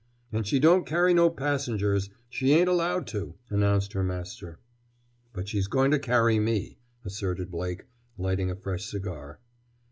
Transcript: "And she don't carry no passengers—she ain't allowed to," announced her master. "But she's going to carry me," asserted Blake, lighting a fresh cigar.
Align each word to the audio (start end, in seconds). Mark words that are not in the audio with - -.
"And 0.31 0.47
she 0.47 0.59
don't 0.59 0.87
carry 0.87 1.13
no 1.13 1.29
passengers—she 1.29 2.53
ain't 2.53 2.67
allowed 2.67 3.05
to," 3.09 3.35
announced 3.51 3.93
her 3.93 4.03
master. 4.03 4.57
"But 5.31 5.47
she's 5.47 5.67
going 5.67 5.91
to 5.91 5.99
carry 5.99 6.39
me," 6.39 6.79
asserted 7.05 7.51
Blake, 7.51 7.85
lighting 8.17 8.49
a 8.49 8.55
fresh 8.55 8.85
cigar. 8.87 9.39